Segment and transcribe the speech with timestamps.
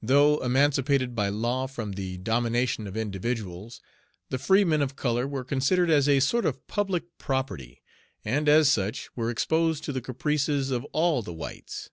[0.00, 3.80] Though emancipated by law from the domination of individuals,
[4.30, 7.82] the free men of color were considered as a sort of public property,
[8.24, 11.90] and, as such, were exposed to the caprices of all the whites.